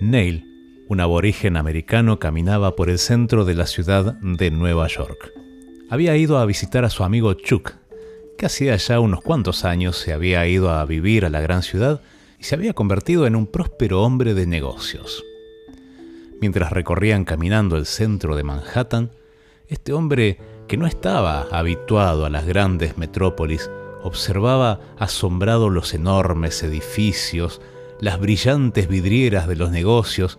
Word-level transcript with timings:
Neil, 0.00 0.44
un 0.88 1.00
aborigen 1.00 1.56
americano, 1.56 2.18
caminaba 2.18 2.76
por 2.76 2.88
el 2.88 2.98
centro 2.98 3.44
de 3.44 3.54
la 3.54 3.66
ciudad 3.66 4.14
de 4.20 4.50
Nueva 4.50 4.86
York. 4.86 5.32
Había 5.90 6.16
ido 6.16 6.38
a 6.38 6.46
visitar 6.46 6.84
a 6.84 6.90
su 6.90 7.02
amigo 7.02 7.34
Chuck, 7.34 7.72
que 8.36 8.46
hacía 8.46 8.76
ya 8.76 9.00
unos 9.00 9.20
cuantos 9.20 9.64
años 9.64 9.96
se 9.96 10.12
había 10.12 10.46
ido 10.46 10.70
a 10.70 10.84
vivir 10.84 11.24
a 11.24 11.30
la 11.30 11.40
gran 11.40 11.62
ciudad 11.62 12.00
y 12.38 12.44
se 12.44 12.54
había 12.54 12.72
convertido 12.72 13.26
en 13.26 13.34
un 13.34 13.46
próspero 13.46 14.02
hombre 14.02 14.34
de 14.34 14.46
negocios. 14.46 15.24
Mientras 16.40 16.70
recorrían 16.70 17.24
caminando 17.24 17.76
el 17.76 17.86
centro 17.86 18.36
de 18.36 18.44
Manhattan, 18.44 19.10
este 19.66 19.92
hombre, 19.92 20.38
que 20.68 20.76
no 20.76 20.86
estaba 20.86 21.48
habituado 21.50 22.24
a 22.24 22.30
las 22.30 22.46
grandes 22.46 22.96
metrópolis, 22.96 23.68
observaba 24.02 24.80
asombrado 24.98 25.68
los 25.68 25.92
enormes 25.94 26.62
edificios, 26.62 27.60
las 28.00 28.20
brillantes 28.20 28.88
vidrieras 28.88 29.48
de 29.48 29.56
los 29.56 29.70
negocios, 29.70 30.38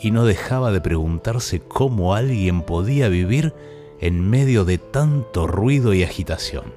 y 0.00 0.10
no 0.10 0.24
dejaba 0.24 0.72
de 0.72 0.80
preguntarse 0.80 1.60
cómo 1.60 2.14
alguien 2.14 2.62
podía 2.62 3.08
vivir 3.08 3.54
en 4.00 4.28
medio 4.28 4.64
de 4.64 4.78
tanto 4.78 5.46
ruido 5.46 5.94
y 5.94 6.02
agitación. 6.02 6.74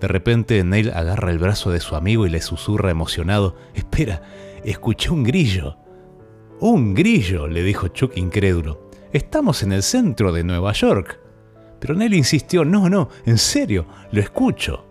De 0.00 0.08
repente 0.08 0.64
Neil 0.64 0.90
agarra 0.90 1.30
el 1.30 1.38
brazo 1.38 1.70
de 1.70 1.80
su 1.80 1.94
amigo 1.94 2.26
y 2.26 2.30
le 2.30 2.40
susurra 2.40 2.90
emocionado, 2.90 3.56
Espera, 3.74 4.22
escuché 4.64 5.10
un 5.10 5.22
grillo. 5.22 5.76
Un 6.60 6.94
grillo, 6.94 7.46
le 7.46 7.62
dijo 7.62 7.88
Chuck 7.88 8.16
incrédulo. 8.16 8.90
Estamos 9.12 9.62
en 9.62 9.72
el 9.72 9.82
centro 9.82 10.32
de 10.32 10.44
Nueva 10.44 10.72
York. 10.72 11.20
Pero 11.78 11.94
Neil 11.94 12.14
insistió, 12.14 12.64
no, 12.64 12.88
no, 12.88 13.08
en 13.26 13.38
serio, 13.38 13.86
lo 14.12 14.20
escucho. 14.20 14.89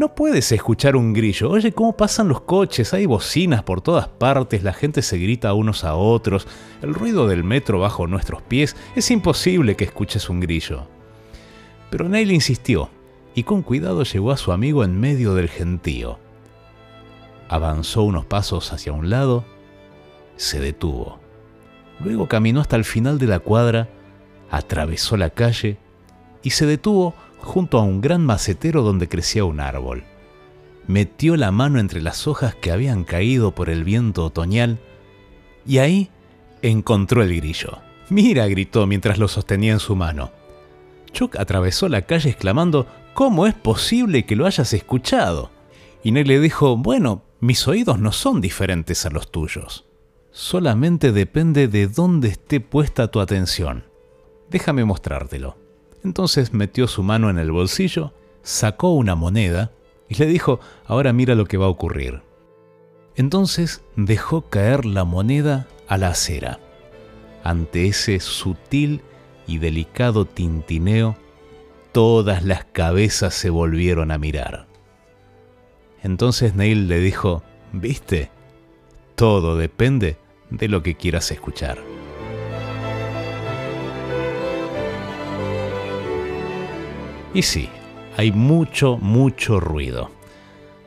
No 0.00 0.14
puedes 0.14 0.50
escuchar 0.50 0.96
un 0.96 1.12
grillo. 1.12 1.50
Oye, 1.50 1.72
cómo 1.72 1.94
pasan 1.94 2.26
los 2.26 2.40
coches, 2.40 2.94
hay 2.94 3.04
bocinas 3.04 3.62
por 3.62 3.82
todas 3.82 4.08
partes, 4.08 4.62
la 4.62 4.72
gente 4.72 5.02
se 5.02 5.18
grita 5.18 5.52
unos 5.52 5.84
a 5.84 5.94
otros, 5.94 6.48
el 6.80 6.94
ruido 6.94 7.28
del 7.28 7.44
metro 7.44 7.80
bajo 7.80 8.06
nuestros 8.06 8.40
pies, 8.40 8.76
es 8.96 9.10
imposible 9.10 9.76
que 9.76 9.84
escuches 9.84 10.30
un 10.30 10.40
grillo. 10.40 10.86
Pero 11.90 12.08
Neil 12.08 12.32
insistió, 12.32 12.88
y 13.34 13.42
con 13.42 13.60
cuidado 13.60 14.04
llevó 14.04 14.30
a 14.30 14.38
su 14.38 14.52
amigo 14.52 14.84
en 14.84 14.98
medio 14.98 15.34
del 15.34 15.50
gentío. 15.50 16.18
Avanzó 17.50 18.02
unos 18.02 18.24
pasos 18.24 18.72
hacia 18.72 18.94
un 18.94 19.10
lado, 19.10 19.44
se 20.36 20.60
detuvo. 20.60 21.20
Luego 22.02 22.26
caminó 22.26 22.62
hasta 22.62 22.76
el 22.76 22.86
final 22.86 23.18
de 23.18 23.26
la 23.26 23.40
cuadra, 23.40 23.90
atravesó 24.50 25.18
la 25.18 25.28
calle 25.28 25.76
y 26.42 26.50
se 26.50 26.64
detuvo 26.64 27.14
junto 27.42 27.78
a 27.78 27.82
un 27.82 28.00
gran 28.00 28.24
macetero 28.24 28.82
donde 28.82 29.08
crecía 29.08 29.44
un 29.44 29.60
árbol. 29.60 30.04
Metió 30.86 31.36
la 31.36 31.50
mano 31.52 31.78
entre 31.78 32.00
las 32.02 32.26
hojas 32.26 32.54
que 32.54 32.72
habían 32.72 33.04
caído 33.04 33.54
por 33.54 33.70
el 33.70 33.84
viento 33.84 34.24
otoñal 34.24 34.78
y 35.66 35.78
ahí 35.78 36.10
encontró 36.62 37.22
el 37.22 37.34
grillo. 37.36 37.78
Mira, 38.08 38.46
gritó 38.48 38.86
mientras 38.86 39.18
lo 39.18 39.28
sostenía 39.28 39.72
en 39.72 39.80
su 39.80 39.94
mano. 39.94 40.32
Chuck 41.12 41.36
atravesó 41.36 41.88
la 41.88 42.02
calle 42.02 42.30
exclamando 42.30 42.86
¿Cómo 43.14 43.46
es 43.46 43.54
posible 43.54 44.24
que 44.24 44.36
lo 44.36 44.46
hayas 44.46 44.72
escuchado? 44.72 45.50
Y 46.02 46.12
Ney 46.12 46.24
le 46.24 46.40
dijo, 46.40 46.76
bueno, 46.76 47.22
mis 47.40 47.66
oídos 47.68 47.98
no 47.98 48.12
son 48.12 48.40
diferentes 48.40 49.04
a 49.04 49.10
los 49.10 49.30
tuyos. 49.30 49.86
Solamente 50.30 51.12
depende 51.12 51.68
de 51.68 51.86
dónde 51.86 52.28
esté 52.28 52.60
puesta 52.60 53.10
tu 53.10 53.20
atención. 53.20 53.84
Déjame 54.48 54.84
mostrártelo. 54.84 55.58
Entonces 56.04 56.52
metió 56.52 56.86
su 56.86 57.02
mano 57.02 57.30
en 57.30 57.38
el 57.38 57.52
bolsillo, 57.52 58.12
sacó 58.42 58.90
una 58.90 59.14
moneda 59.14 59.70
y 60.08 60.14
le 60.14 60.26
dijo, 60.26 60.60
ahora 60.86 61.12
mira 61.12 61.34
lo 61.34 61.46
que 61.46 61.56
va 61.56 61.66
a 61.66 61.70
ocurrir. 61.70 62.22
Entonces 63.16 63.82
dejó 63.96 64.42
caer 64.42 64.84
la 64.86 65.04
moneda 65.04 65.68
a 65.88 65.98
la 65.98 66.08
acera. 66.08 66.58
Ante 67.44 67.86
ese 67.86 68.20
sutil 68.20 69.02
y 69.46 69.58
delicado 69.58 70.24
tintineo, 70.24 71.16
todas 71.92 72.44
las 72.44 72.64
cabezas 72.64 73.34
se 73.34 73.50
volvieron 73.50 74.10
a 74.10 74.18
mirar. 74.18 74.68
Entonces 76.02 76.54
Neil 76.54 76.88
le 76.88 77.00
dijo, 77.00 77.42
¿viste? 77.72 78.30
Todo 79.16 79.56
depende 79.56 80.16
de 80.50 80.68
lo 80.68 80.82
que 80.82 80.94
quieras 80.94 81.30
escuchar. 81.30 81.78
Y 87.32 87.42
sí, 87.42 87.68
hay 88.16 88.32
mucho, 88.32 88.96
mucho 88.96 89.60
ruido. 89.60 90.10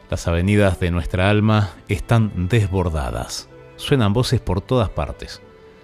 Las 0.10 0.28
avenidas 0.28 0.80
de 0.80 0.92
nuestra 0.92 1.30
alma 1.30 1.72
están 1.88 2.50
desbordadas. 2.50 3.50
Suenan 3.78 4.12
voces 4.12 4.42
por 4.42 4.60
todas 4.60 4.90
partes. 4.90 5.42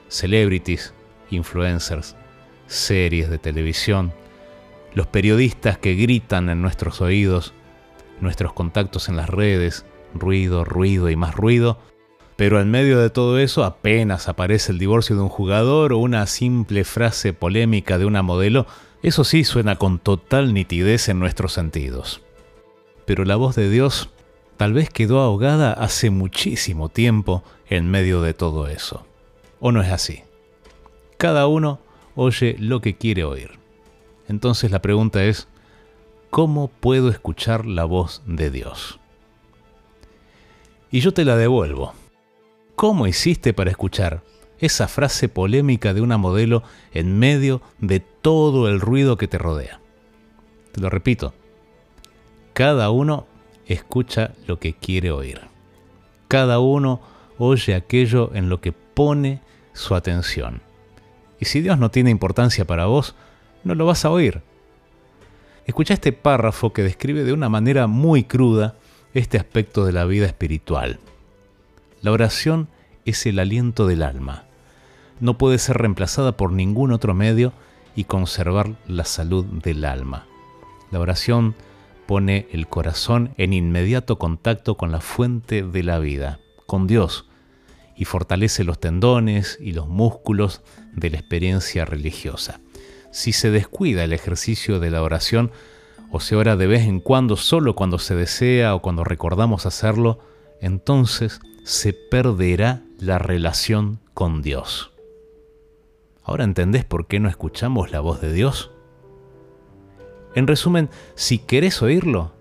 Celebrities, 0.10 0.94
influencers, 1.30 2.16
series 2.68 3.30
de 3.30 3.38
televisión, 3.38 4.14
los 4.94 5.08
periodistas 5.08 5.78
que 5.78 5.96
gritan 5.96 6.50
en 6.50 6.62
nuestros 6.62 7.00
oídos, 7.00 7.54
nuestros 8.20 8.52
contactos 8.52 9.08
en 9.08 9.16
las 9.16 9.30
redes, 9.30 9.86
ruido, 10.14 10.66
ruido 10.66 11.10
y 11.10 11.16
más 11.16 11.36
ruido, 11.36 11.80
pero 12.36 12.60
en 12.60 12.70
medio 12.70 13.00
de 13.00 13.10
todo 13.10 13.40
eso 13.40 13.64
apenas 13.64 14.28
aparece 14.28 14.72
el 14.72 14.80
divorcio 14.80 15.16
de 15.16 15.22
un 15.22 15.30
jugador 15.30 15.94
o 15.94 15.98
una 15.98 16.26
simple 16.28 16.84
frase 16.84 17.34
polémica 17.34 17.98
de 17.98 18.06
una 18.06 18.22
modelo, 18.22 18.66
eso 19.02 19.24
sí 19.24 19.44
suena 19.44 19.78
con 19.78 20.00
total 20.00 20.54
nitidez 20.54 21.10
en 21.10 21.20
nuestros 21.20 21.54
sentidos. 21.54 22.22
Pero 23.06 23.26
la 23.26 23.38
voz 23.38 23.56
de 23.56 23.70
Dios 23.70 24.10
tal 24.58 24.74
vez 24.74 24.90
quedó 24.90 25.22
ahogada 25.22 25.72
hace 25.72 26.10
muchísimo 26.10 26.90
tiempo 26.90 27.44
en 27.70 27.90
medio 27.90 28.22
de 28.22 28.34
todo 28.34 28.68
eso. 28.68 29.06
¿O 29.60 29.72
no 29.72 29.82
es 29.82 29.90
así? 29.90 30.24
Cada 31.18 31.48
uno 31.48 31.80
oye 32.16 32.56
lo 32.60 32.82
que 32.82 32.98
quiere 32.98 33.24
oír. 33.24 33.52
Entonces 34.28 34.72
la 34.72 34.82
pregunta 34.82 35.24
es, 35.24 35.48
¿cómo 36.30 36.68
puedo 36.68 37.10
escuchar 37.10 37.66
la 37.66 37.86
voz 37.86 38.22
de 38.26 38.52
Dios? 38.52 39.00
Y 40.92 41.00
yo 41.00 41.14
te 41.14 41.24
la 41.24 41.36
devuelvo. 41.38 41.94
¿Cómo 42.76 43.08
hiciste 43.08 43.54
para 43.54 43.72
escuchar 43.72 44.22
esa 44.60 44.88
frase 44.88 45.30
polémica 45.30 45.94
de 45.94 46.02
una 46.02 46.18
modelo 46.18 46.64
en 46.94 47.18
medio 47.18 47.62
de 47.80 48.00
todo 48.00 48.68
el 48.68 48.80
ruido 48.80 49.18
que 49.18 49.28
te 49.28 49.38
rodea? 49.38 49.80
Te 50.72 50.82
lo 50.82 50.90
repito. 50.90 51.34
Cada 52.54 52.90
uno 52.90 53.28
escucha 53.66 54.34
lo 54.48 54.60
que 54.60 54.74
quiere 54.74 55.12
oír. 55.12 55.42
Cada 56.28 56.60
uno 56.60 57.02
oye 57.38 57.74
aquello 57.74 58.32
en 58.34 58.50
lo 58.50 58.62
que 58.62 58.72
pone 58.72 59.42
su 59.74 59.96
atención. 59.96 60.62
Y 61.40 61.46
si 61.46 61.62
Dios 61.62 61.80
no 61.80 61.90
tiene 61.90 62.10
importancia 62.10 62.66
para 62.66 62.86
vos, 62.86 63.16
no 63.64 63.76
lo 63.76 63.86
vas 63.86 64.06
a 64.06 64.12
oír. 64.12 64.42
Escucha 65.66 65.94
este 65.94 66.12
párrafo 66.12 66.74
que 66.74 66.84
describe 66.84 67.24
de 67.24 67.34
una 67.34 67.48
manera 67.48 67.88
muy 67.88 68.24
cruda 68.24 68.76
este 69.14 69.38
aspecto 69.38 69.86
de 69.86 69.94
la 69.94 70.06
vida 70.06 70.26
espiritual. 70.26 71.00
La 72.02 72.12
oración 72.12 72.68
es 73.06 73.26
el 73.26 73.40
aliento 73.40 73.88
del 73.88 74.04
alma. 74.04 74.46
No 75.20 75.38
puede 75.38 75.58
ser 75.58 75.78
reemplazada 75.78 76.38
por 76.38 76.52
ningún 76.52 76.92
otro 76.92 77.14
medio 77.14 77.54
y 77.96 78.06
conservar 78.06 78.76
la 78.88 79.06
salud 79.06 79.46
del 79.46 79.86
alma. 79.86 80.26
La 80.92 81.00
oración 81.00 81.56
pone 82.08 82.48
el 82.52 82.68
corazón 82.68 83.34
en 83.38 83.54
inmediato 83.54 84.18
contacto 84.18 84.78
con 84.78 84.92
la 84.92 85.02
fuente 85.02 85.64
de 85.64 85.84
la 85.84 86.00
vida, 86.00 86.40
con 86.66 86.88
Dios, 86.88 87.28
y 87.96 88.06
fortalece 88.06 88.64
los 88.64 88.80
tendones 88.80 89.58
y 89.62 89.74
los 89.74 89.88
músculos 89.88 90.62
de 90.94 91.10
la 91.10 91.18
experiencia 91.18 91.86
religiosa 91.86 92.62
si 93.12 93.34
se 93.34 93.52
descuida 93.52 94.04
el 94.04 94.14
ejercicio 94.14 94.80
de 94.80 94.92
la 94.92 95.02
oración 95.02 95.52
o 96.12 96.20
se 96.20 96.36
ora 96.36 96.56
de 96.56 96.68
vez 96.68 96.88
en 96.88 97.00
cuando 97.00 97.38
solo 97.38 97.76
cuando 97.76 98.00
se 98.00 98.16
desea 98.16 98.76
o 98.76 98.82
cuando 98.82 99.04
recordamos 99.04 99.66
hacerlo, 99.66 100.20
entonces 100.62 101.40
se 101.64 101.94
perderá 101.94 102.82
la 103.00 103.20
relación 103.20 104.00
con 104.14 104.42
Dios. 104.42 104.92
¿Ahora 106.30 106.44
entendés 106.44 106.86
por 106.86 107.08
qué 107.08 107.20
no 107.20 107.28
escuchamos 107.28 107.92
la 107.92 108.02
voz 108.02 108.22
de 108.22 108.32
Dios? 108.32 108.70
En 110.36 110.46
resumen, 110.46 110.92
si 111.16 111.40
querés 111.40 111.82
oírlo, 111.82 112.34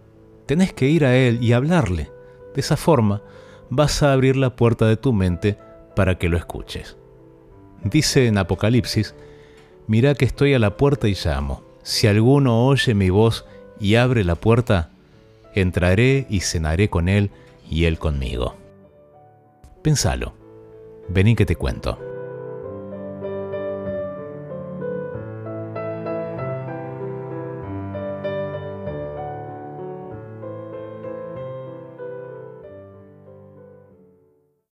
tenés 0.44 0.74
que 0.74 0.90
ir 0.90 1.06
a 1.06 1.16
Él 1.16 1.42
y 1.42 1.54
hablarle. 1.54 2.10
De 2.54 2.60
esa 2.60 2.76
forma 2.76 3.22
vas 3.70 4.02
a 4.02 4.12
abrir 4.12 4.36
la 4.36 4.56
puerta 4.56 4.84
de 4.84 4.98
tu 4.98 5.14
mente 5.14 5.56
para 5.96 6.18
que 6.18 6.28
lo 6.28 6.36
escuches. 6.36 6.98
Dice 7.82 8.26
en 8.26 8.36
Apocalipsis 8.36 9.14
Mirá 9.86 10.14
que 10.14 10.26
estoy 10.26 10.52
a 10.52 10.58
la 10.58 10.76
puerta 10.76 11.08
y 11.08 11.14
llamo. 11.14 11.62
Si 11.82 12.06
alguno 12.06 12.66
oye 12.66 12.92
mi 12.92 13.08
voz 13.08 13.46
y 13.80 13.94
abre 13.94 14.22
la 14.22 14.34
puerta, 14.34 14.90
entraré 15.54 16.26
y 16.28 16.40
cenaré 16.40 16.90
con 16.90 17.08
él 17.08 17.30
y 17.70 17.86
él 17.86 17.98
conmigo. 17.98 18.54
Pensalo. 19.80 20.34
Vení 21.08 21.34
que 21.34 21.46
te 21.46 21.56
cuento. 21.56 22.07